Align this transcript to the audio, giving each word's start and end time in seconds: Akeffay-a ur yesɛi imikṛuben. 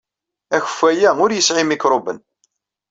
Akeffay-a 0.55 1.11
ur 1.23 1.31
yesɛi 1.33 1.61
imikṛuben. 1.63 2.17